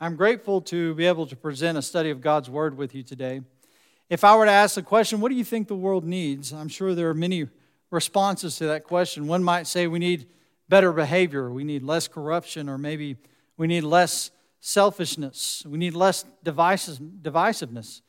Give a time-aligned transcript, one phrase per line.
[0.00, 3.42] I'm grateful to be able to present a study of God's Word with you today.
[4.10, 6.52] If I were to ask the question, what do you think the world needs?
[6.52, 7.46] I'm sure there are many
[7.92, 9.28] responses to that question.
[9.28, 10.26] One might say we need
[10.68, 13.18] better behavior, we need less corruption, or maybe
[13.56, 18.00] we need less selfishness, we need less divisiveness.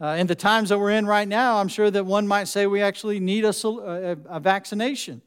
[0.00, 2.66] Uh, in the times that we're in right now, I'm sure that one might say
[2.66, 5.20] we actually need a, a, a vaccination.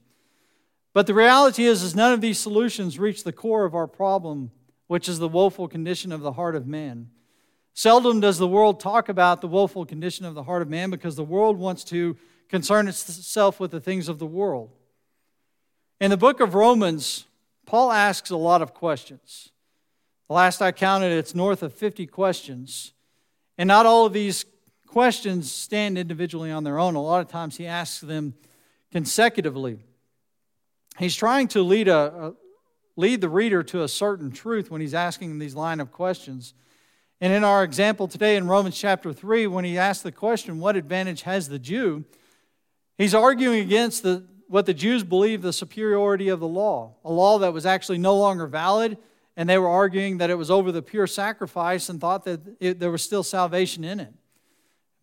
[0.95, 4.49] But the reality is, is none of these solutions reach the core of our problem,
[4.87, 7.09] which is the woeful condition of the heart of man.
[7.73, 11.15] Seldom does the world talk about the woeful condition of the heart of man because
[11.15, 12.17] the world wants to
[12.49, 14.71] concern itself with the things of the world.
[15.99, 17.25] In the book of Romans,
[17.65, 19.49] Paul asks a lot of questions.
[20.27, 22.93] The last I counted, it's north of 50 questions.
[23.57, 24.45] And not all of these
[24.87, 26.95] questions stand individually on their own.
[26.95, 28.33] A lot of times he asks them
[28.91, 29.79] consecutively.
[30.97, 32.33] He's trying to lead, a,
[32.97, 36.53] lead the reader to a certain truth when he's asking these line of questions.
[37.21, 40.75] And in our example today in Romans chapter 3, when he asks the question, What
[40.75, 42.03] advantage has the Jew?
[42.97, 47.37] he's arguing against the, what the Jews believed the superiority of the law, a law
[47.39, 48.97] that was actually no longer valid,
[49.35, 52.79] and they were arguing that it was over the pure sacrifice and thought that it,
[52.79, 54.11] there was still salvation in it.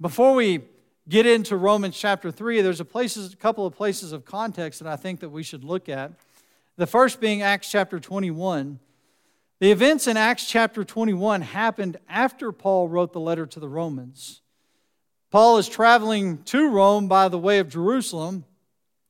[0.01, 0.65] Before we
[1.09, 4.89] get into Romans chapter 3, there's a, places, a couple of places of context that
[4.89, 6.13] I think that we should look at.
[6.77, 8.81] The first being Acts chapter 21.
[9.61, 14.43] The events in Acts chapter 21 happened after Paul wrote the letter to the Romans.
[15.31, 18.45] Paul is traveling to Rome by the way of Jerusalem,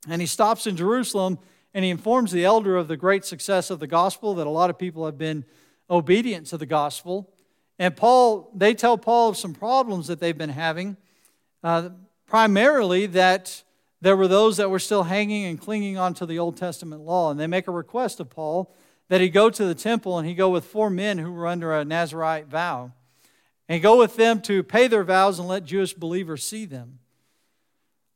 [0.06, 1.38] and he stops in Jerusalem
[1.72, 4.68] and he informs the elder of the great success of the gospel, that a lot
[4.68, 5.46] of people have been
[5.88, 7.32] obedient to the gospel.
[7.78, 10.98] And Paul, they tell Paul of some problems that they've been having,
[11.62, 11.88] uh,
[12.26, 13.64] primarily that
[14.00, 17.30] there were those that were still hanging and clinging onto the Old Testament law.
[17.30, 18.74] And they make a request of Paul
[19.08, 21.72] that he go to the temple and he go with four men who were under
[21.72, 22.92] a Nazarite vow.
[23.68, 26.98] And go with them to pay their vows and let Jewish believers see them.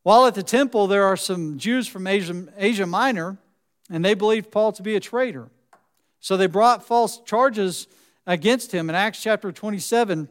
[0.03, 3.39] While at the temple, there are some Jews from Asia, Asia Minor,
[3.91, 5.49] and they believed Paul to be a traitor.
[6.21, 7.87] So they brought false charges
[8.27, 10.29] against him in Acts chapter 27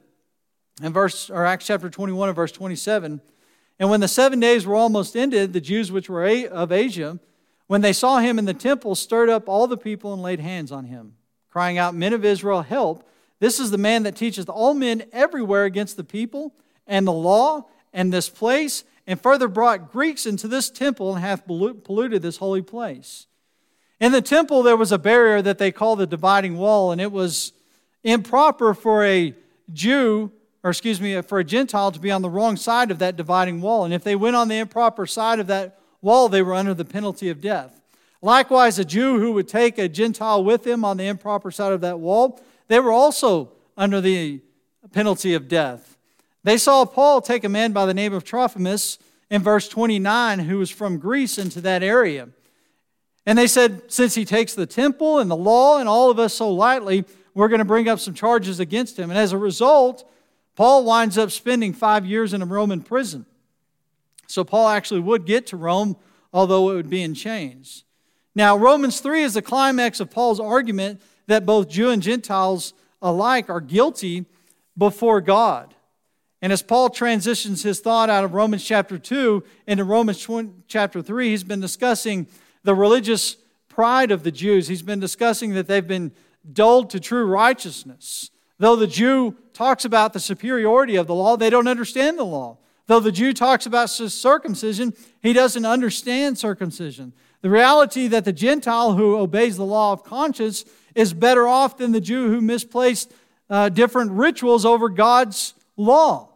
[0.81, 3.21] and verse or Acts chapter 21 and verse 27.
[3.79, 7.19] And when the seven days were almost ended, the Jews which were of Asia,
[7.67, 10.71] when they saw him in the temple, stirred up all the people and laid hands
[10.71, 11.13] on him,
[11.49, 13.07] crying out, Men of Israel, help!
[13.39, 16.55] This is the man that teacheth all men everywhere against the people
[16.87, 21.45] and the law and this place, and further brought Greeks into this temple and hath
[21.45, 23.27] polluted this holy place.
[23.99, 27.11] In the temple, there was a barrier that they call the dividing wall, and it
[27.11, 27.53] was
[28.03, 29.33] improper for a
[29.71, 30.31] Jew,
[30.67, 33.61] or excuse me, for a Gentile to be on the wrong side of that dividing
[33.61, 33.85] wall.
[33.85, 36.83] And if they went on the improper side of that wall, they were under the
[36.83, 37.79] penalty of death.
[38.21, 41.79] Likewise, a Jew who would take a Gentile with him on the improper side of
[41.79, 44.41] that wall, they were also under the
[44.91, 45.95] penalty of death.
[46.43, 50.57] They saw Paul take a man by the name of Trophimus in verse 29 who
[50.57, 52.27] was from Greece into that area.
[53.25, 56.33] And they said, since he takes the temple and the law and all of us
[56.33, 59.09] so lightly, we're going to bring up some charges against him.
[59.09, 60.03] And as a result,
[60.57, 63.27] Paul winds up spending five years in a Roman prison.
[64.25, 65.95] So Paul actually would get to Rome,
[66.33, 67.83] although it would be in chains.
[68.33, 72.73] Now, Romans 3 is the climax of Paul's argument that both Jew and Gentiles
[73.03, 74.25] alike are guilty
[74.75, 75.75] before God.
[76.41, 80.27] And as Paul transitions his thought out of Romans chapter 2 into Romans
[80.67, 82.25] chapter 3, he's been discussing
[82.63, 83.37] the religious
[83.69, 84.67] pride of the Jews.
[84.67, 86.13] He's been discussing that they've been
[86.51, 88.31] dulled to true righteousness.
[88.59, 92.57] Though the Jew talks about the superiority of the law, they don't understand the law.
[92.87, 97.13] Though the Jew talks about circumcision, he doesn't understand circumcision.
[97.41, 101.91] The reality that the Gentile who obeys the law of conscience is better off than
[101.91, 103.11] the Jew who misplaced
[103.49, 106.29] uh, different rituals over God's law.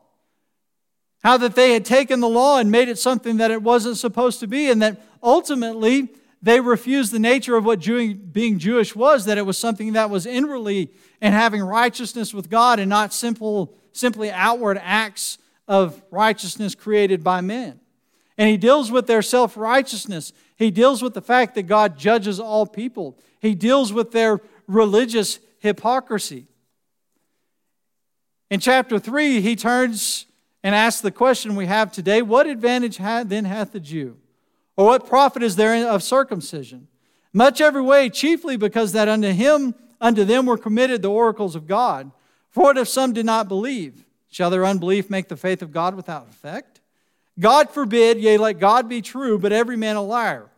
[1.23, 4.39] How that they had taken the law and made it something that it wasn't supposed
[4.41, 6.09] to be, and that ultimately
[6.41, 10.25] they refused the nature of what being Jewish was, that it was something that was
[10.25, 10.91] inwardly
[11.21, 17.41] and having righteousness with God and not simple, simply outward acts of righteousness created by
[17.41, 17.79] men.
[18.37, 20.33] And he deals with their self righteousness.
[20.55, 23.19] He deals with the fact that God judges all people.
[23.39, 26.47] He deals with their religious hypocrisy.
[28.49, 30.25] In chapter 3, he turns
[30.63, 34.17] and asks the question we have today What advantage then hath the Jew?
[34.81, 36.87] Or what profit is there of circumcision?
[37.33, 41.67] Much every way, chiefly because that unto him, unto them were committed the oracles of
[41.67, 42.09] God.
[42.49, 44.03] For what if some did not believe?
[44.31, 46.81] Shall their unbelief make the faith of God without effect?
[47.39, 50.49] God forbid, yea, let God be true, but every man a liar.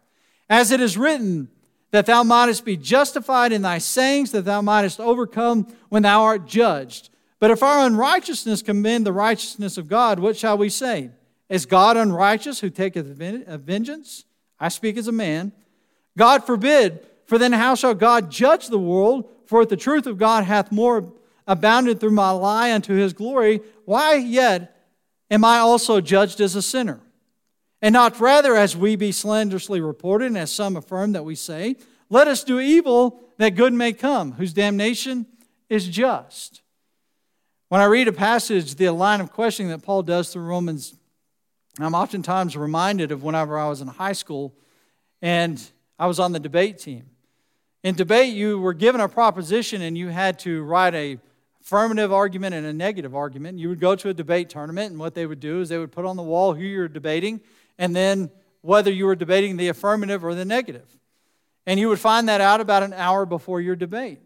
[0.49, 1.49] As it is written,
[1.91, 6.47] that thou mightest be justified in thy sayings, that thou mightest overcome when thou art
[6.47, 7.09] judged.
[7.41, 11.11] But if our unrighteousness commend the righteousness of God, what shall we say?
[11.50, 14.25] Is God unrighteous who taketh vengeance?
[14.60, 15.51] I speak as a man.
[16.18, 19.30] God forbid, for then how shall God judge the world?
[19.45, 21.12] For if the truth of God hath more
[21.45, 24.88] abounded through my lie unto his glory, why yet
[25.30, 27.01] am I also judged as a sinner?
[27.81, 31.75] And not rather as we be slanderously reported, and as some affirm that we say,
[32.10, 35.25] let us do evil that good may come, whose damnation
[35.68, 36.62] is just.
[37.68, 40.95] When I read a passage, the line of questioning that Paul does through Romans,
[41.79, 44.53] I'm oftentimes reminded of whenever I was in high school
[45.21, 45.61] and
[45.97, 47.05] I was on the debate team.
[47.83, 51.19] In debate, you were given a proposition and you had to write a
[51.63, 53.57] affirmative argument and a negative argument.
[53.57, 55.93] You would go to a debate tournament, and what they would do is they would
[55.93, 57.39] put on the wall who you're debating
[57.77, 58.29] and then
[58.61, 60.99] whether you were debating the affirmative or the negative.
[61.65, 64.19] And you would find that out about an hour before your debate.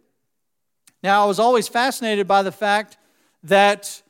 [1.04, 2.98] Now, I was always fascinated by the fact
[3.44, 4.02] that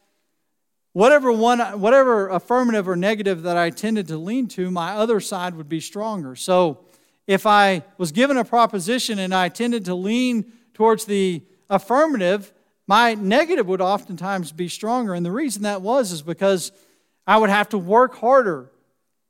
[0.97, 5.53] whatever one whatever affirmative or negative that I tended to lean to, my other side
[5.53, 6.35] would be stronger.
[6.35, 6.79] So
[7.27, 12.51] if I was given a proposition and I tended to lean towards the affirmative,
[12.88, 15.13] my negative would oftentimes be stronger.
[15.13, 16.71] And the reason that was is because
[17.27, 18.71] I would have to work harder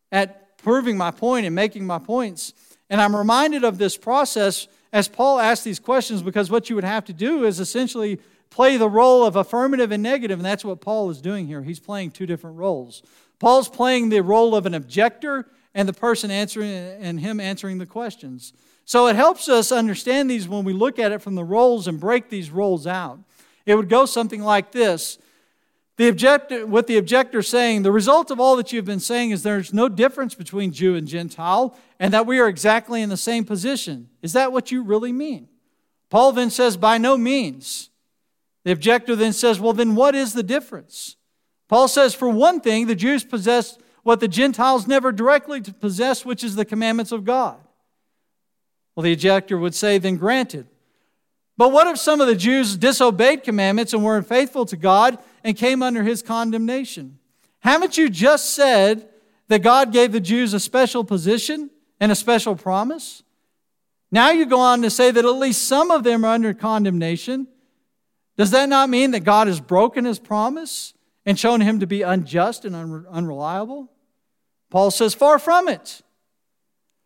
[0.10, 2.54] at proving my point and making my points.
[2.90, 6.86] And I'm reminded of this process as Paul asked these questions because what you would
[6.86, 8.20] have to do is essentially
[8.58, 11.62] play the role of affirmative and negative, and that's what Paul is doing here.
[11.62, 13.04] He's playing two different roles.
[13.38, 15.46] Paul's playing the role of an objector
[15.76, 18.54] and the person answering and him answering the questions.
[18.84, 22.00] So it helps us understand these when we look at it from the roles and
[22.00, 23.20] break these roles out.
[23.68, 25.20] It would go something like this.
[25.98, 29.44] The objector, with the objector saying, the result of all that you've been saying is
[29.44, 33.46] there's no difference between Jew and Gentile, and that we are exactly in the same
[33.46, 34.10] position.
[34.24, 35.48] Is that what you really mean?
[36.10, 37.92] Paul then says, by no means.
[38.68, 41.16] The objector then says, Well, then what is the difference?
[41.70, 46.44] Paul says, For one thing, the Jews possess what the Gentiles never directly possess, which
[46.44, 47.56] is the commandments of God.
[48.94, 50.68] Well, the objector would say, Then granted.
[51.56, 55.56] But what if some of the Jews disobeyed commandments and were unfaithful to God and
[55.56, 57.20] came under his condemnation?
[57.60, 59.08] Haven't you just said
[59.48, 61.70] that God gave the Jews a special position
[62.02, 63.24] and a special promise?
[64.12, 67.48] Now you go on to say that at least some of them are under condemnation.
[68.38, 70.94] Does that not mean that God has broken his promise
[71.26, 72.76] and shown him to be unjust and
[73.10, 73.92] unreliable?
[74.70, 76.02] Paul says, far from it.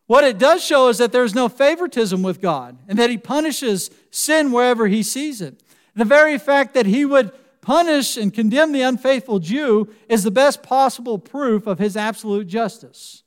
[0.06, 3.90] What it does show is that there's no favoritism with God and that he punishes
[4.10, 5.62] sin wherever he sees it.
[5.94, 7.32] The very fact that he would
[7.62, 13.22] punish and condemn the unfaithful Jew is the best possible proof of his absolute justice.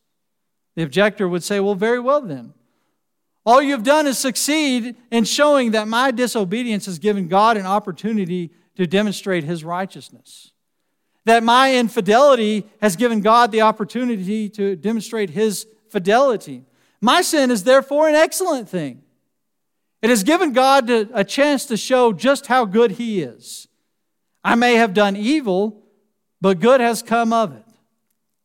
[0.76, 2.54] The objector would say, well, very well then.
[3.46, 8.52] All you've done is succeed in showing that my disobedience has given God an opportunity
[8.76, 10.52] to demonstrate his righteousness.
[11.26, 16.64] That my infidelity has given God the opportunity to demonstrate his fidelity.
[17.02, 19.04] My sin is therefore an excellent thing.
[20.02, 23.68] It has given God a chance to show just how good he is.
[24.44, 25.84] I may have done evil,
[26.42, 27.64] but good has come of it.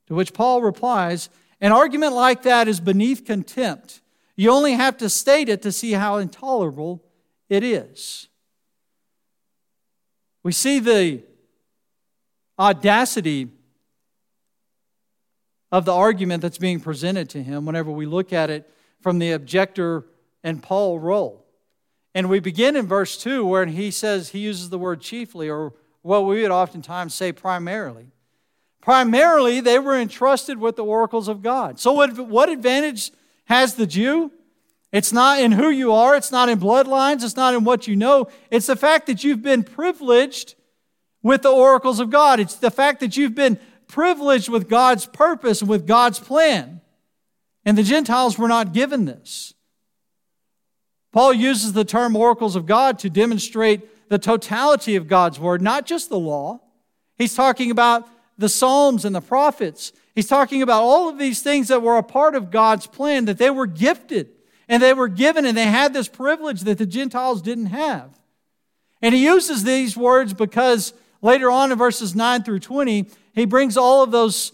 [0.07, 1.29] To which Paul replies,
[1.61, 4.00] An argument like that is beneath contempt
[4.41, 7.05] you only have to state it to see how intolerable
[7.51, 8.29] it is.
[10.43, 11.23] We see the
[12.59, 13.51] audacity
[15.71, 19.33] of the argument that's being presented to him whenever we look at it from the
[19.33, 20.07] objector
[20.43, 21.45] and Paul role.
[22.15, 25.75] And we begin in verse 2 where he says he uses the word chiefly, or
[26.01, 28.07] what we would oftentimes say primarily.
[28.81, 31.79] Primarily, they were entrusted with the oracles of God.
[31.79, 33.13] So, what, what advantage
[33.51, 34.31] has the Jew.
[34.93, 37.97] It's not in who you are, it's not in bloodlines, it's not in what you
[37.97, 38.29] know.
[38.49, 40.55] It's the fact that you've been privileged
[41.21, 42.39] with the oracles of God.
[42.39, 46.81] It's the fact that you've been privileged with God's purpose and with God's plan.
[47.65, 49.53] And the Gentiles were not given this.
[51.13, 55.87] Paul uses the term oracles of God to demonstrate the totality of God's word, not
[55.87, 56.61] just the law.
[57.19, 59.93] He's talking about the Psalms and the prophets.
[60.15, 63.39] He's talking about all of these things that were a part of God's plan, that
[63.39, 64.31] they were gifted
[64.69, 68.19] and they were given and they had this privilege that the Gentiles didn't have.
[69.03, 73.77] And he uses these words because later on in verses 9 through 20, he brings
[73.77, 74.53] all of those,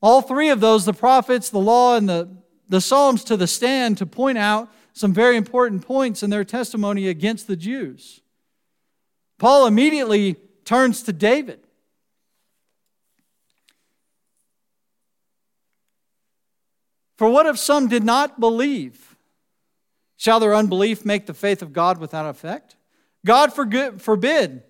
[0.00, 2.28] all three of those, the prophets, the law, and the,
[2.68, 7.08] the Psalms to the stand to point out some very important points in their testimony
[7.08, 8.22] against the Jews.
[9.38, 11.65] Paul immediately turns to David.
[17.16, 19.16] For what if some did not believe?
[20.16, 22.76] Shall their unbelief make the faith of God without effect?
[23.24, 24.62] God forbid.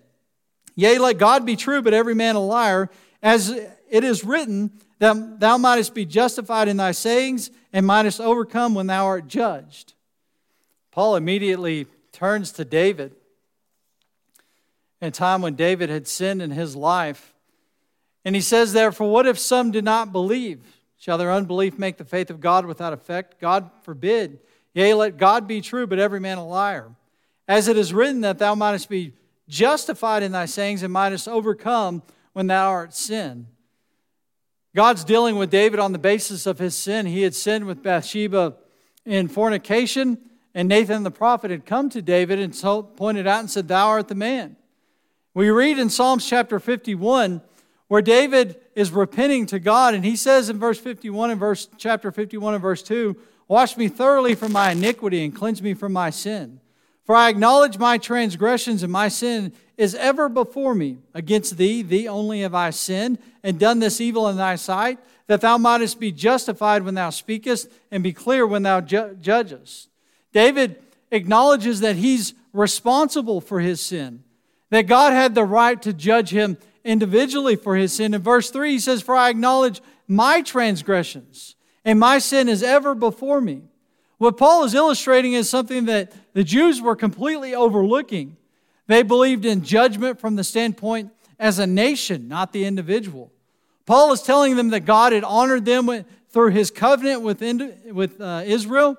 [0.75, 2.89] Yea, let God be true, but every man a liar,
[3.21, 8.73] as it is written, that thou mightest be justified in thy sayings and mightest overcome
[8.73, 9.93] when thou art judged.
[10.91, 13.15] Paul immediately turns to David.
[15.01, 17.33] A time when David had sinned in his life.
[18.25, 20.76] And he says, Therefore, what if some did not believe?
[20.97, 23.39] Shall their unbelief make the faith of God without effect?
[23.39, 24.39] God forbid.
[24.73, 26.91] Yea, let God be true, but every man a liar.
[27.47, 29.13] As it is written, that thou mightest be
[29.47, 33.47] justified in thy sayings and mightest overcome when thou art sin.
[34.75, 37.05] God's dealing with David on the basis of his sin.
[37.05, 38.55] He had sinned with Bathsheba
[39.05, 40.17] in fornication,
[40.53, 42.53] and Nathan the prophet had come to David and
[42.95, 44.55] pointed out and said, Thou art the man.
[45.33, 47.41] We read in Psalms chapter 51
[47.87, 52.11] where David is repenting to God, and he says in verse 51 and verse chapter
[52.11, 53.15] 51 and verse 2,
[53.47, 56.59] Wash me thoroughly from my iniquity and cleanse me from my sin.
[57.05, 60.97] For I acknowledge my transgressions, and my sin is ever before me.
[61.13, 65.39] Against thee, thee only have I sinned, and done this evil in thy sight, that
[65.39, 69.87] thou mightest be justified when thou speakest, and be clear when thou ju- judgest.
[70.33, 74.23] David acknowledges that he's responsible for his sin,
[74.69, 78.13] that God had the right to judge him individually for his sin.
[78.13, 82.95] In verse 3, he says, For I acknowledge my transgressions, and my sin is ever
[82.95, 83.61] before me.
[84.17, 88.37] What Paul is illustrating is something that the Jews were completely overlooking.
[88.87, 93.31] They believed in judgment from the standpoint as a nation, not the individual.
[93.85, 97.41] Paul is telling them that God had honored them through his covenant with,
[97.91, 98.97] with uh, Israel,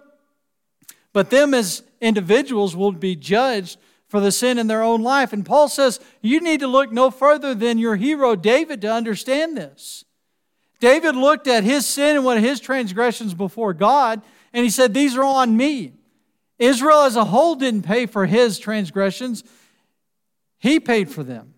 [1.12, 3.78] but them as individuals will be judged
[4.08, 5.32] for the sin in their own life.
[5.32, 9.56] And Paul says, You need to look no further than your hero David to understand
[9.56, 10.04] this.
[10.80, 14.22] David looked at his sin and what his transgressions before God,
[14.52, 15.92] and he said, These are on me.
[16.58, 19.44] Israel as a whole didn't pay for his transgressions,
[20.58, 21.54] he paid for them.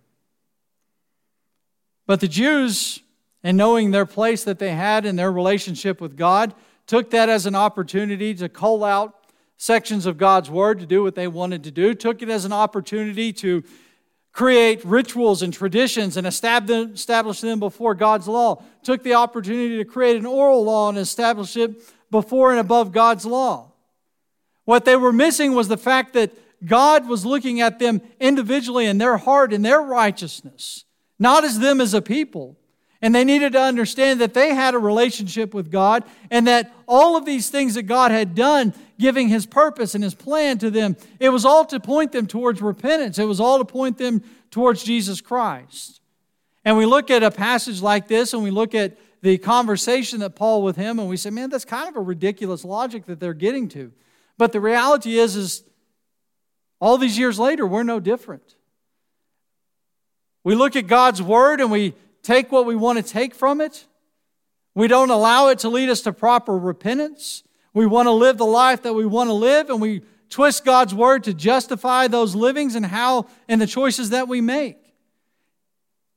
[2.06, 3.00] But the Jews,
[3.42, 6.54] and knowing their place that they had in their relationship with God,
[6.86, 9.19] took that as an opportunity to call out
[9.60, 12.52] sections of God's word to do what they wanted to do, took it as an
[12.52, 13.62] opportunity to
[14.32, 20.16] create rituals and traditions and establish them before God's law, took the opportunity to create
[20.16, 21.78] an oral law and establish it
[22.10, 23.72] before and above God's law.
[24.64, 26.32] What they were missing was the fact that
[26.64, 30.86] God was looking at them individually in their heart and their righteousness,
[31.18, 32.56] not as them as a people.
[33.02, 37.16] And they needed to understand that they had a relationship with God and that all
[37.16, 40.96] of these things that God had done, giving His purpose and His plan to them,
[41.18, 43.18] it was all to point them towards repentance.
[43.18, 46.00] It was all to point them towards Jesus Christ.
[46.64, 50.34] And we look at a passage like this and we look at the conversation that
[50.34, 53.34] Paul with him, and we say, man, that's kind of a ridiculous logic that they're
[53.34, 53.92] getting to.
[54.38, 55.62] But the reality is, is
[56.80, 58.56] all these years later, we're no different.
[60.42, 63.86] We look at God's word and we take what we want to take from it.
[64.74, 67.42] We don't allow it to lead us to proper repentance.
[67.72, 70.94] We want to live the life that we want to live, and we twist God's
[70.94, 74.78] word to justify those livings and how and the choices that we make.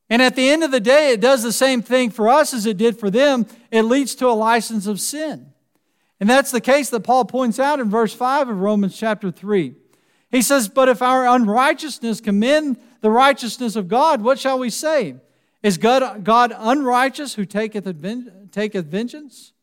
[0.10, 2.66] And at the end of the day, it does the same thing for us as
[2.66, 3.48] it did for them.
[3.72, 5.52] It leads to a license of sin.
[6.20, 9.76] And that's the case that Paul points out in verse 5 of Romans chapter 3.
[10.32, 15.16] He says, But if our unrighteousness commend the righteousness of God, what shall we say?
[15.64, 17.86] Is God, God unrighteous who taketh,
[18.52, 19.54] taketh vengeance?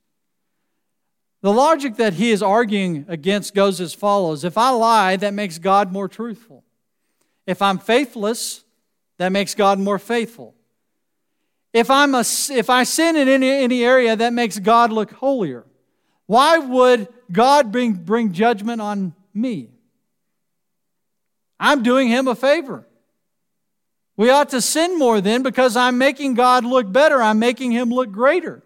[1.42, 5.59] The logic that he is arguing against goes as follows If I lie, that makes
[5.59, 6.64] God more truthful.
[7.47, 8.64] If I'm faithless,
[9.19, 10.54] that makes God more faithful.
[11.73, 15.66] If, I'm a, if I sin in any, any area, that makes God look holier.
[16.26, 19.71] Why would God bring, bring judgment on me?
[21.59, 22.87] I'm doing him a favor.
[24.21, 27.23] We ought to sin more then because I'm making God look better.
[27.23, 28.62] I'm making him look greater.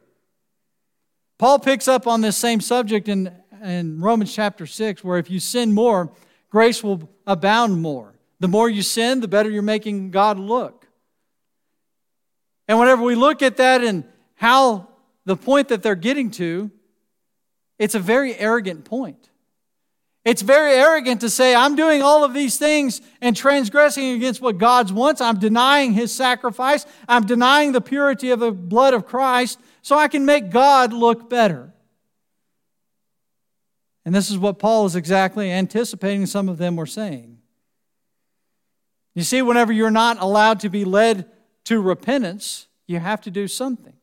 [1.38, 3.32] Paul picks up on this same subject in,
[3.62, 6.11] in Romans chapter 6, where if you sin more,
[6.50, 8.14] grace will abound more.
[8.40, 10.88] The more you sin, the better you're making God look.
[12.66, 14.02] And whenever we look at that and
[14.34, 14.88] how
[15.25, 16.68] the point that they're getting to,
[17.78, 19.30] it's a very arrogant point.
[20.25, 24.57] It's very arrogant to say, I'm doing all of these things and transgressing against what
[24.57, 25.21] God wants.
[25.21, 26.87] I'm denying his sacrifice.
[27.07, 31.28] I'm denying the purity of the blood of Christ so I can make God look
[31.28, 31.75] better.
[34.07, 37.38] And this is what Paul is exactly anticipating some of them were saying.
[39.14, 41.31] You see, whenever you're not allowed to be led
[41.64, 43.95] to repentance, you have to do something.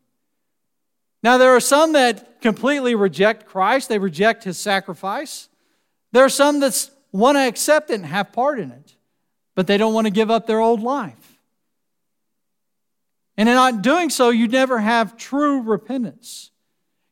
[1.24, 5.50] Now, there are some that completely reject Christ, they reject his sacrifice.
[6.12, 8.96] There are some that want to accept it and have part in it,
[9.56, 11.40] but they don't want to give up their old life.
[13.38, 16.52] And in not doing so, you never have true repentance.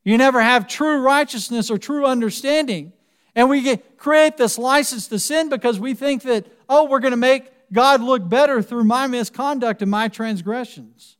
[0.03, 2.93] You never have true righteousness or true understanding.
[3.35, 7.11] And we get, create this license to sin because we think that, oh, we're going
[7.11, 11.17] to make God look better through my misconduct and my transgressions.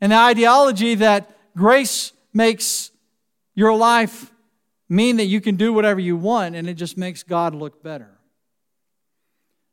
[0.00, 2.90] And the ideology that grace makes
[3.54, 4.32] your life
[4.92, 8.18] mean that you can do whatever you want and it just makes God look better.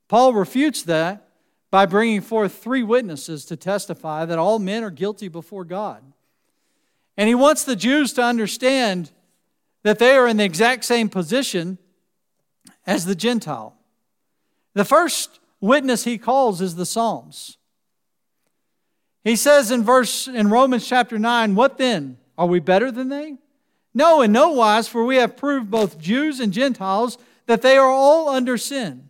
[0.07, 1.27] Paul refutes that
[1.69, 6.01] by bringing forth three witnesses to testify that all men are guilty before God.
[7.17, 9.11] And he wants the Jews to understand
[9.83, 11.77] that they are in the exact same position
[12.87, 13.75] as the Gentile.
[14.73, 17.57] The first witness he calls is the Psalms.
[19.23, 22.17] He says in verse in Romans chapter 9, What then?
[22.37, 23.35] Are we better than they?
[23.93, 27.17] No, in no wise, for we have proved both Jews and Gentiles
[27.47, 29.09] that they are all under sin.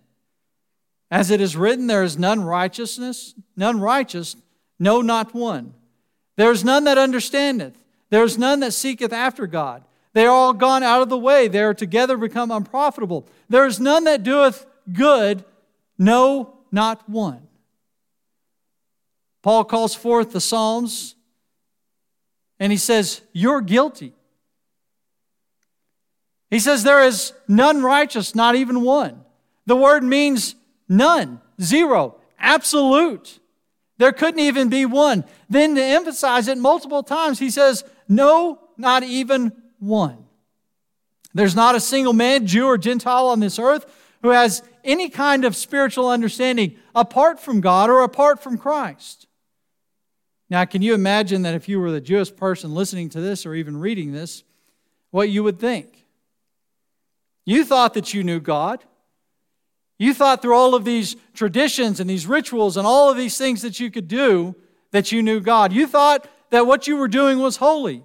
[1.12, 4.36] As it is written, there is none righteousness, none righteous,
[4.78, 5.74] no, not one.
[6.38, 7.74] There is none that understandeth.
[8.10, 9.84] There is none that seeketh after God.
[10.14, 11.48] They are all gone out of the way.
[11.48, 13.28] They are together become unprofitable.
[13.50, 15.44] There is none that doeth good,
[15.98, 17.48] no, not one.
[19.42, 21.16] Paul calls forth the Psalms
[22.60, 24.14] and he says, You're guilty.
[26.50, 29.24] He says, There is none righteous, not even one.
[29.66, 30.56] The word means
[30.88, 33.40] none, zero, absolute.
[33.98, 35.26] There couldn't even be one.
[35.50, 40.26] Then to emphasize it multiple times, he says, No, not even one.
[41.34, 43.86] There's not a single man, Jew or Gentile on this earth,
[44.22, 49.28] who has any kind of spiritual understanding apart from God or apart from Christ.
[50.50, 53.54] Now, can you imagine that if you were the Jewish person listening to this or
[53.54, 54.44] even reading this,
[55.12, 55.99] what you would think?
[57.50, 58.84] You thought that you knew God.
[59.98, 63.64] You thought through all of these traditions and these rituals and all of these things
[63.64, 64.56] that you could do
[64.92, 65.74] that you knew God.
[65.74, 68.04] You thought that what you were doing was holy.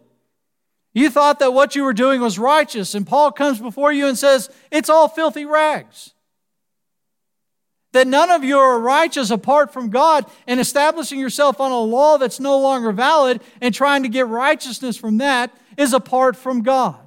[0.94, 2.94] You thought that what you were doing was righteous.
[2.94, 6.14] And Paul comes before you and says, It's all filthy rags
[7.92, 12.16] that none of you are righteous apart from God and establishing yourself on a law
[12.16, 17.03] that's no longer valid and trying to get righteousness from that is apart from God.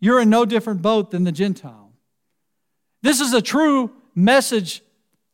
[0.00, 1.92] You're in no different boat than the Gentile.
[3.02, 4.82] This is a true message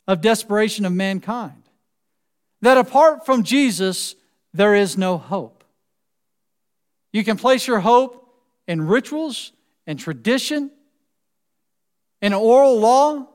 [0.07, 1.63] of desperation of mankind.
[2.61, 4.15] That apart from Jesus,
[4.53, 5.63] there is no hope.
[7.13, 8.29] You can place your hope
[8.67, 9.51] in rituals
[9.85, 10.71] and tradition,
[12.21, 13.27] in oral law,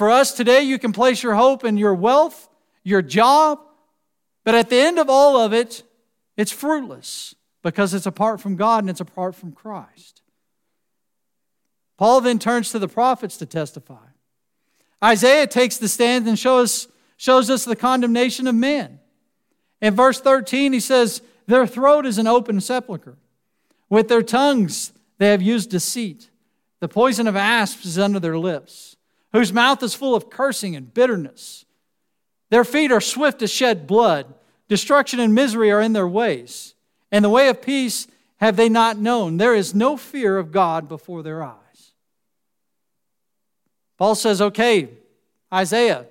[0.00, 2.48] for us today, you can place your hope in your wealth,
[2.82, 3.60] your job,
[4.44, 5.82] but at the end of all of it,
[6.38, 10.22] it's fruitless because it's apart from God and it's apart from Christ.
[11.98, 14.06] Paul then turns to the prophets to testify.
[15.02, 19.00] Isaiah takes the stand and shows, shows us the condemnation of men.
[19.80, 23.16] In verse 13, he says, Their throat is an open sepulchre.
[23.88, 26.30] With their tongues they have used deceit.
[26.80, 28.96] The poison of asps is under their lips
[29.32, 31.64] whose mouth is full of cursing and bitterness.
[32.50, 34.34] Their feet are swift to shed blood.
[34.68, 36.74] Destruction and misery are in their ways.
[37.12, 38.06] And the way of peace
[38.38, 39.36] have they not known.
[39.36, 41.56] There is no fear of God before their eyes.
[43.98, 44.88] Paul says, okay,
[45.52, 46.06] Isaiah,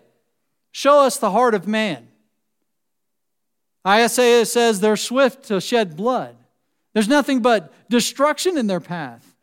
[0.71, 2.07] show us the heart of man.
[3.88, 6.35] Isaiah says they're swift to shed blood.
[6.93, 9.35] There's nothing but destruction in their path.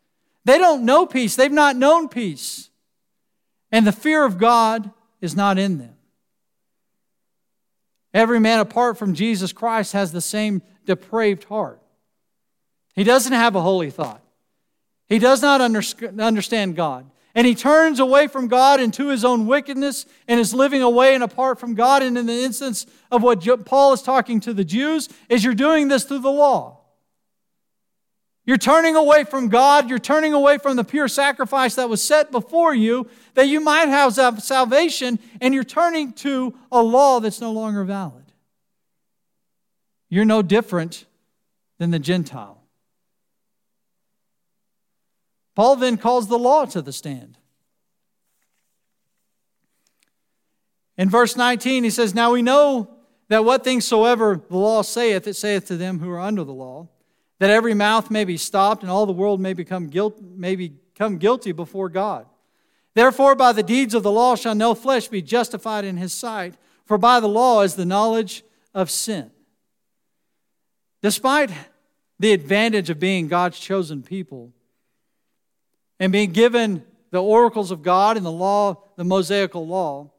[0.45, 2.69] They don't know peace, they've not known peace.
[3.69, 5.96] And the fear of God is not in them.
[8.13, 11.81] Every man apart from Jesus Christ has the same depraved heart.
[12.95, 14.21] He doesn't have a holy thought.
[15.07, 17.09] He does not understand God.
[17.35, 21.23] And he turns away from God into his own wickedness and is living away and
[21.23, 22.01] apart from God.
[22.01, 25.87] And in the instance of what Paul is talking to the Jews, is you're doing
[25.87, 26.76] this through the law.
[28.47, 29.89] You're turning away from God.
[29.89, 33.89] You're turning away from the pure sacrifice that was set before you that you might
[33.89, 38.23] have salvation, and you're turning to a law that's no longer valid.
[40.07, 41.05] You're no different
[41.77, 42.63] than the Gentile.
[45.53, 47.37] Paul then calls the law to the stand.
[50.97, 52.91] In verse 19, he says, Now we know
[53.27, 56.53] that what things soever the law saith, it saith to them who are under the
[56.53, 56.87] law
[57.39, 61.17] that every mouth may be stopped and all the world may become, guilt, may become
[61.17, 62.25] guilty before God.
[62.93, 66.55] Therefore, by the deeds of the law shall no flesh be justified in his sight,
[66.85, 69.29] for by the law is the knowledge of sin.
[71.03, 71.51] Despite
[72.19, 74.51] the advantage of being God's chosen people,
[75.99, 80.11] and being given the oracles of God and the law, the Mosaical law,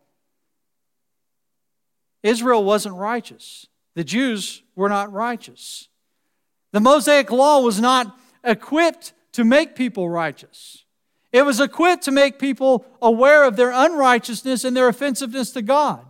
[2.22, 3.66] Israel wasn't righteous.
[3.94, 5.88] The Jews were not righteous.
[6.72, 10.84] The Mosaic law was not equipped to make people righteous.
[11.32, 16.04] It was equipped to make people aware of their unrighteousness and their offensiveness to God.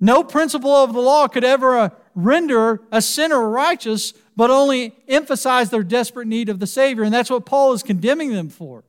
[0.00, 5.70] No principle of the law could ever uh, render a sinner righteous, but only emphasize
[5.70, 7.04] their desperate need of the Savior.
[7.04, 8.84] And that's what Paul is condemning them for.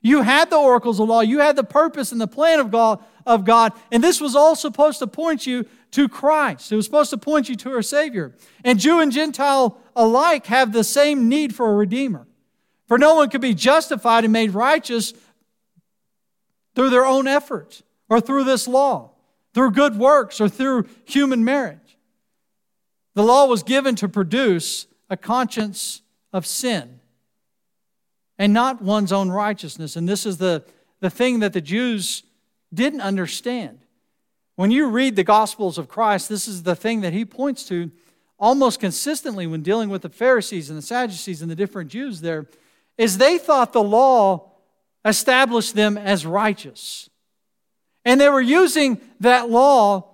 [0.00, 3.02] You had the oracles of law, you had the purpose and the plan of God,
[3.26, 6.72] of God, and this was all supposed to point you to Christ.
[6.72, 8.34] It was supposed to point you to our Savior.
[8.64, 12.26] And Jew and Gentile alike have the same need for a Redeemer.
[12.88, 15.14] For no one could be justified and made righteous
[16.74, 19.12] through their own efforts or through this law
[19.54, 21.78] through good works or through human merit.
[23.14, 27.00] The law was given to produce a conscience of sin
[28.38, 29.96] and not one's own righteousness.
[29.96, 30.64] And this is the,
[31.00, 32.22] the thing that the Jews
[32.72, 33.80] didn't understand.
[34.56, 37.90] When you read the Gospels of Christ, this is the thing that he points to
[38.38, 42.48] almost consistently when dealing with the Pharisees and the Sadducees and the different Jews there,
[42.98, 44.50] is they thought the law
[45.04, 47.08] established them as righteous.
[48.04, 50.08] And they were using that law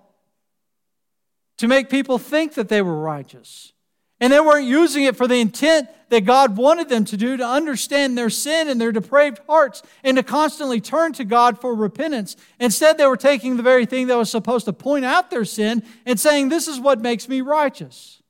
[1.56, 3.72] to make people think that they were righteous.
[4.20, 7.46] And they weren't using it for the intent that God wanted them to do to
[7.46, 12.36] understand their sin and their depraved hearts and to constantly turn to God for repentance.
[12.58, 15.82] Instead, they were taking the very thing that was supposed to point out their sin
[16.06, 18.22] and saying, This is what makes me righteous.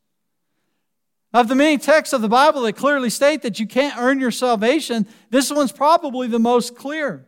[1.33, 4.31] Of the many texts of the Bible that clearly state that you can't earn your
[4.31, 7.27] salvation, this one's probably the most clear.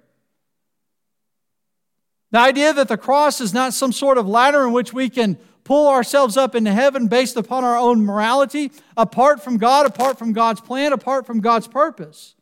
[2.30, 5.36] The idea that the cross is not some sort of ladder in which we can
[5.70, 10.32] pull ourselves up into heaven based upon our own morality, apart from God, apart from
[10.32, 12.34] God's plan, apart from God's purpose.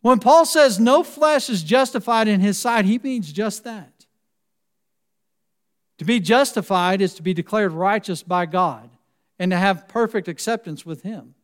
[0.00, 4.06] When Paul says no flesh is justified in his sight, he means just that.
[5.98, 8.90] To be justified is to be declared righteous by God
[9.38, 11.36] and to have perfect acceptance with him.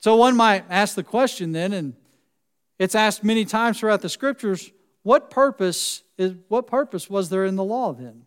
[0.00, 1.94] So one might ask the question then, and
[2.80, 4.72] it's asked many times throughout the scriptures
[5.04, 8.26] what purpose is what purpose was there in the law then?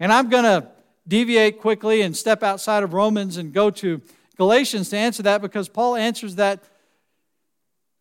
[0.00, 0.68] And I'm going to
[1.06, 4.00] deviate quickly and step outside of Romans and go to
[4.36, 6.64] Galatians to answer that because Paul answers that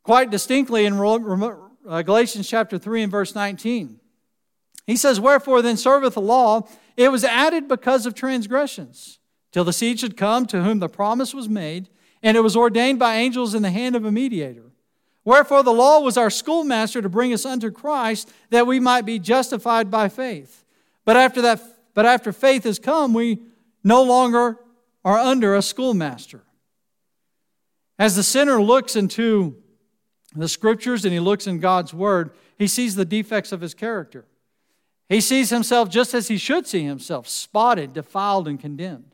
[0.04, 4.00] quite distinctly in uh, Galatians chapter 3 and verse 19.
[4.86, 6.68] He says, Wherefore then serveth the law?
[6.98, 9.20] It was added because of transgressions,
[9.52, 11.90] till the seed should come to whom the promise was made,
[12.22, 14.72] and it was ordained by angels in the hand of a mediator.
[15.26, 19.20] Wherefore, the law was our schoolmaster to bring us unto Christ that we might be
[19.20, 20.66] justified by faith.
[21.06, 21.62] But after, that,
[21.94, 23.40] but after faith has come, we
[23.84, 24.60] no longer
[25.06, 26.44] are under a schoolmaster.
[28.00, 29.56] As the sinner looks into
[30.36, 34.26] the scriptures and he looks in God's word, he sees the defects of his character.
[35.10, 39.14] He sees himself just as he should see himself spotted, defiled, and condemned.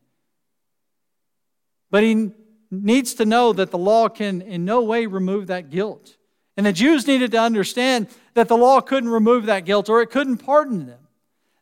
[1.92, 2.32] But he
[2.72, 6.16] needs to know that the law can in no way remove that guilt.
[6.56, 10.12] And the Jews needed to understand that the law couldn't remove that guilt or it
[10.12, 11.00] couldn't pardon them.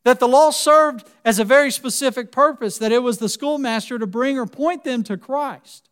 [0.07, 4.07] That the law served as a very specific purpose, that it was the schoolmaster to
[4.07, 5.89] bring or point them to Christ.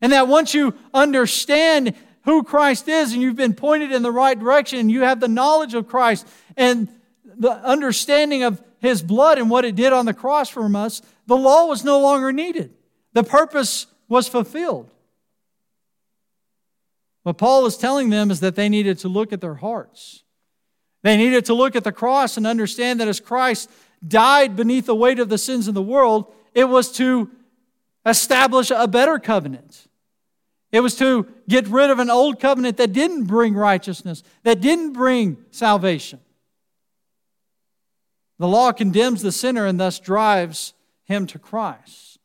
[0.00, 4.36] And that once you understand who Christ is and you've been pointed in the right
[4.36, 6.88] direction and you have the knowledge of Christ and
[7.24, 11.36] the understanding of his blood and what it did on the cross for us, the
[11.36, 12.74] law was no longer needed.
[13.12, 14.90] The purpose was fulfilled.
[17.22, 20.24] What Paul is telling them is that they needed to look at their hearts.
[21.02, 23.70] They needed to look at the cross and understand that as Christ
[24.06, 27.30] died beneath the weight of the sins of the world, it was to
[28.04, 29.86] establish a better covenant.
[30.70, 34.92] It was to get rid of an old covenant that didn't bring righteousness, that didn't
[34.92, 36.20] bring salvation.
[38.38, 42.18] The law condemns the sinner and thus drives him to Christ.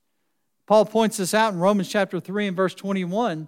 [0.68, 3.48] Paul points this out in Romans chapter 3 and verse 21.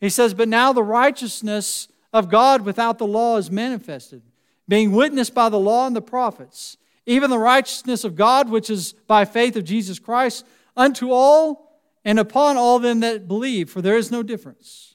[0.00, 4.22] He says, But now the righteousness of God without the law is manifested,
[4.68, 8.92] being witnessed by the law and the prophets, even the righteousness of God, which is
[9.06, 10.46] by faith of Jesus Christ,
[10.76, 14.94] unto all and upon all them that believe, for there is no difference.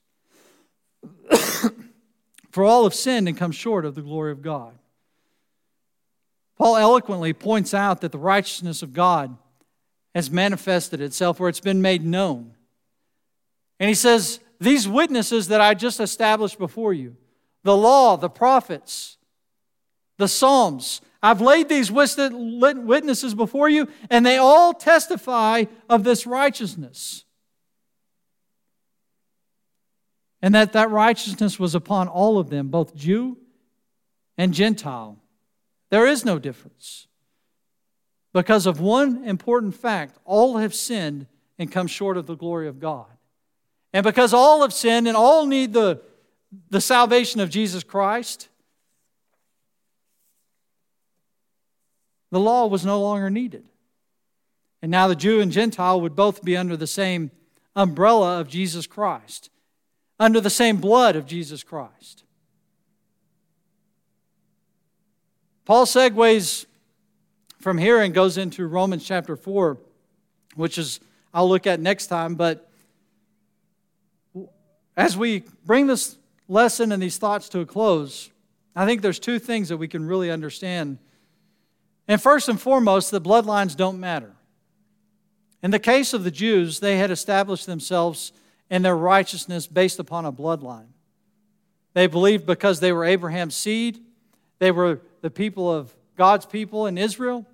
[2.52, 4.78] for all have sinned and come short of the glory of God.
[6.58, 9.38] Paul eloquently points out that the righteousness of God
[10.14, 12.54] has manifested itself, where it's been made known.
[13.80, 17.16] And he says, These witnesses that I just established before you,
[17.64, 19.18] the law, the prophets,
[20.20, 27.26] the Psalms, I've laid these witnesses before you, and they all testify of this righteousness.
[30.42, 33.38] and that that righteousness was upon all of them, both Jew
[34.38, 35.18] and Gentile.
[35.90, 37.08] There is no difference.
[38.34, 41.28] Because of one important fact, all have sinned
[41.58, 43.08] and come short of the glory of God.
[43.92, 46.02] And because all have sinned and all need the,
[46.70, 48.48] the salvation of Jesus Christ,
[52.32, 53.64] the law was no longer needed.
[54.82, 57.32] And now the Jew and Gentile would both be under the same
[57.76, 59.50] umbrella of Jesus Christ,
[60.20, 62.24] under the same blood of Jesus Christ.
[65.66, 66.66] Paul segues
[67.60, 69.78] from here and goes into Romans chapter 4,
[70.56, 71.00] which is
[71.34, 72.36] I'll look at next time.
[72.36, 72.70] But
[74.98, 78.32] as we bring this lesson and these thoughts to a close,
[78.76, 80.98] I think there's two things that we can really understand.
[82.10, 84.34] And first and foremost, the bloodlines don't matter.
[85.62, 88.34] In the case of the Jews, they had established themselves
[88.68, 90.88] in their righteousness based upon a bloodline.
[91.94, 94.00] They believed because they were Abraham's seed,
[94.58, 97.46] they were the people of God's people in Israel,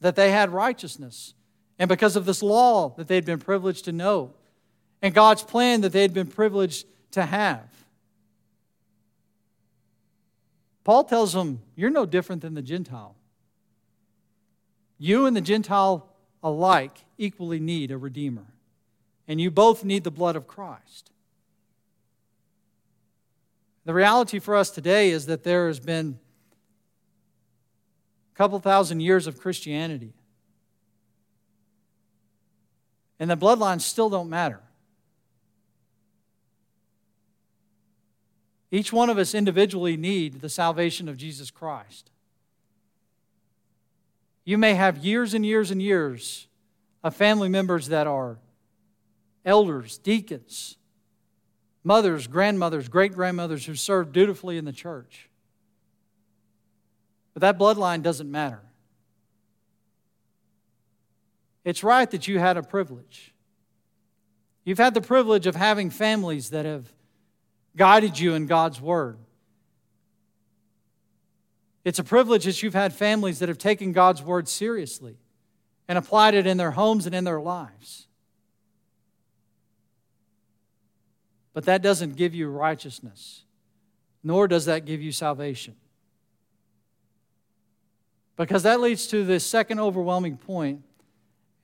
[0.00, 1.34] that they had righteousness.
[1.78, 4.34] And because of this law that they'd been privileged to know,
[5.00, 7.68] and God's plan that they'd been privileged to have.
[10.82, 13.14] Paul tells them, You're no different than the Gentile.
[15.02, 16.06] You and the Gentile
[16.42, 18.44] alike equally need a Redeemer,
[19.26, 21.10] and you both need the blood of Christ.
[23.86, 26.18] The reality for us today is that there has been
[28.34, 30.12] a couple thousand years of Christianity,
[33.18, 34.60] and the bloodlines still don't matter.
[38.70, 42.10] Each one of us individually need the salvation of Jesus Christ.
[44.44, 46.48] You may have years and years and years
[47.02, 48.38] of family members that are
[49.44, 50.76] elders, deacons,
[51.84, 55.28] mothers, grandmothers, great grandmothers who served dutifully in the church.
[57.32, 58.60] But that bloodline doesn't matter.
[61.64, 63.34] It's right that you had a privilege.
[64.64, 66.92] You've had the privilege of having families that have
[67.76, 69.18] guided you in God's Word.
[71.84, 75.16] It's a privilege that you've had families that have taken God's Word seriously
[75.88, 78.06] and applied it in their homes and in their lives.
[81.52, 83.44] But that doesn't give you righteousness,
[84.22, 85.74] nor does that give you salvation.
[88.36, 90.82] Because that leads to this second overwhelming point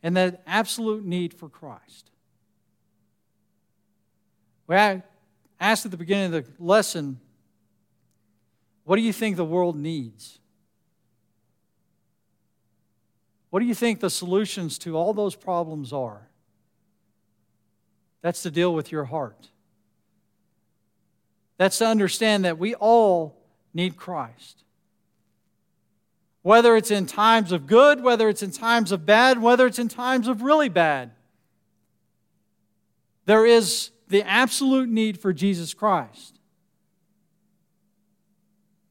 [0.03, 2.11] and that absolute need for Christ.
[4.67, 7.21] We asked at the beginning of the lesson,
[8.87, 10.39] what do you think the world needs?
[13.51, 16.29] What do you think the solutions to all those problems are?
[18.23, 19.49] That's to deal with your heart.
[21.59, 23.37] That's to understand that we all
[23.75, 24.63] need Christ.
[26.43, 29.89] Whether it's in times of good, whether it's in times of bad, whether it's in
[29.89, 31.11] times of really bad,
[33.25, 36.36] there is the absolute need for Jesus Christ.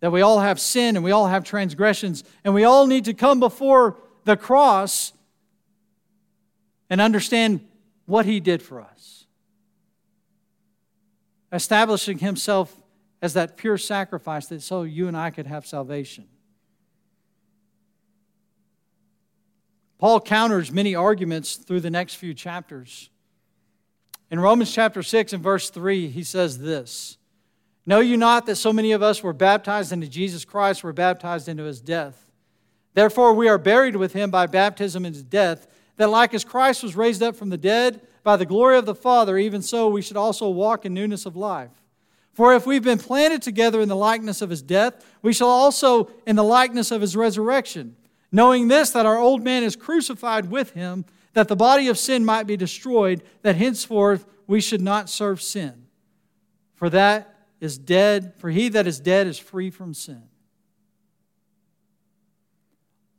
[0.02, 3.14] That we all have sin and we all have transgressions, and we all need to
[3.14, 5.14] come before the cross
[6.90, 7.62] and understand
[8.06, 9.26] what he did for us.
[11.52, 12.76] Establishing himself
[13.22, 16.28] as that pure sacrifice that so you and I could have salvation.
[19.98, 23.10] Paul counters many arguments through the next few chapters.
[24.30, 27.18] In Romans chapter 6 and verse 3, he says this
[27.86, 31.48] Know you not that so many of us were baptized into Jesus Christ, were baptized
[31.48, 32.32] into his death?
[32.94, 35.68] Therefore, we are buried with him by baptism into death,
[35.98, 38.96] that like as Christ was raised up from the dead by the glory of the
[38.96, 41.72] Father, even so we should also walk in newness of life.
[42.34, 46.10] For if we've been planted together in the likeness of his death, we shall also
[46.26, 47.96] in the likeness of his resurrection.
[48.32, 52.26] Knowing this, that our old man is crucified with him that the body of sin
[52.26, 55.86] might be destroyed, that henceforth we should not serve sin.
[56.74, 60.24] For that is dead, for he that is dead is free from sin.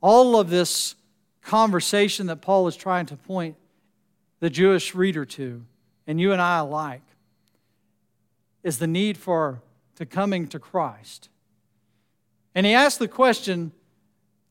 [0.01, 0.95] All of this
[1.41, 3.55] conversation that Paul is trying to point
[4.39, 5.63] the Jewish reader to,
[6.05, 7.01] and you and I alike,
[8.63, 9.61] is the need for
[9.95, 11.29] to coming to Christ.
[12.53, 13.71] And he asked the question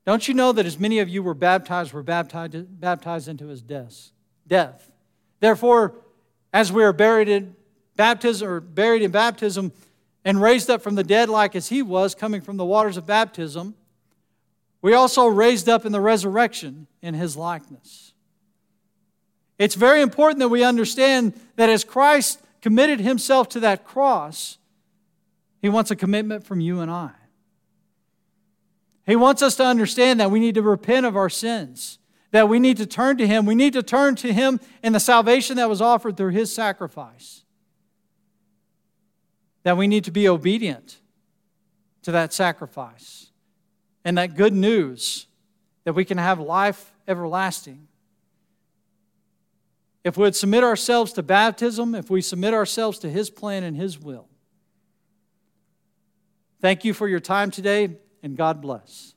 [0.06, 3.60] don't you know that as many of you were baptized, were baptized, baptized into his
[3.60, 4.12] death?
[4.46, 4.92] Death.
[5.40, 5.94] Therefore,
[6.52, 7.56] as we are buried in
[7.96, 9.72] baptism or buried in baptism
[10.24, 13.06] and raised up from the dead like as he was, coming from the waters of
[13.06, 13.74] baptism,
[14.82, 18.12] we also raised up in the resurrection in his likeness.
[19.58, 24.58] It's very important that we understand that as Christ committed himself to that cross,
[25.62, 27.10] he wants a commitment from you and I.
[29.06, 31.98] He wants us to understand that we need to repent of our sins,
[32.32, 33.46] that we need to turn to him.
[33.46, 37.44] We need to turn to him in the salvation that was offered through his sacrifice,
[39.66, 41.00] that we need to be obedient
[42.00, 43.32] to that sacrifice
[44.04, 45.26] and that good news
[45.82, 47.88] that we can have life everlasting.
[50.04, 53.76] If we would submit ourselves to baptism, if we submit ourselves to His plan and
[53.76, 54.28] His will.
[56.60, 59.15] Thank you for your time today, and God bless.